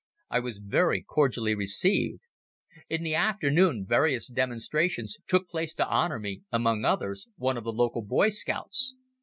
I 0.31 0.39
was 0.39 0.57
very 0.57 1.03
cordially 1.03 1.53
received. 1.53 2.23
In 2.89 3.03
the 3.03 3.13
afternoon 3.13 3.85
various 3.87 4.27
demonstrations 4.29 5.19
took 5.27 5.47
place 5.47 5.75
to 5.75 5.87
honor 5.87 6.17
me, 6.17 6.41
among 6.51 6.83
others, 6.85 7.27
one 7.37 7.55
of 7.55 7.65
the 7.65 7.71
local 7.71 8.01
Boy 8.01 8.29
Scouts. 8.29 8.95